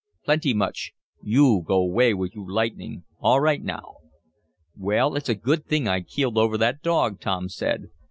Plenty 0.25 0.55
much. 0.55 0.93
Yo' 1.21 1.61
go 1.61 1.75
away 1.75 2.15
with 2.15 2.33
yo' 2.33 2.41
lightning. 2.41 3.03
All 3.19 3.39
right 3.39 3.61
now." 3.63 3.97
"Well, 4.75 5.15
it's 5.15 5.29
a 5.29 5.35
good 5.35 5.67
thing 5.67 5.87
I 5.87 6.01
keeled 6.01 6.39
over 6.39 6.57
that 6.57 6.81
dog," 6.81 7.19
Tom 7.19 7.49
said. 7.49 7.91